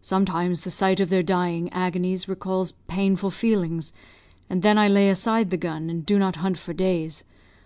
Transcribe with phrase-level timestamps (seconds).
[0.00, 3.92] Sometimes the sight of their dying agonies recalls painful feelings;
[4.48, 7.22] and then I lay aside the gun, and do not hunt for days.